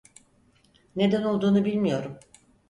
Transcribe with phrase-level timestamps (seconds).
[0.95, 2.17] Neden olduğunu bilmiyorum.